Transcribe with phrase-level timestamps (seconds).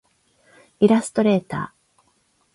[0.79, 2.01] イラストレーター